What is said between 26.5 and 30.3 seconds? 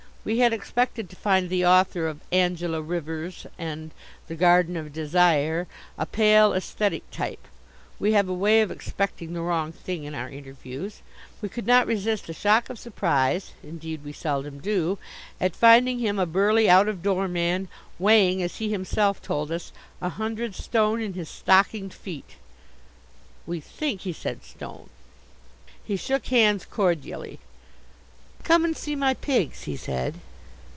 cordially. "Come and see my pigs," he said.